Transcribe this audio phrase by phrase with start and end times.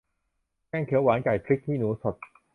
[0.67, 2.15] แกงเขียวหวานไก่พริกขี้หนูสด